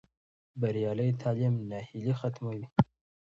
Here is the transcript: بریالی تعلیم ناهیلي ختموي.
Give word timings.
بریالی 0.61 1.09
تعلیم 1.21 1.55
ناهیلي 1.69 2.13
ختموي. 2.19 2.63